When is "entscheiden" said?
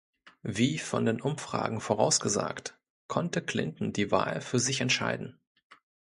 4.81-5.39